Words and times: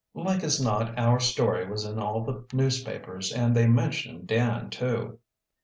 "Like 0.15 0.43
as 0.43 0.59
not 0.59 0.97
our 0.97 1.19
story 1.19 1.69
was 1.69 1.85
in 1.85 1.99
all 1.99 2.23
the 2.23 2.43
newspapers, 2.53 3.31
and 3.31 3.55
they 3.55 3.67
mentioned 3.67 4.25
Dan 4.25 4.71
too." 4.71 5.19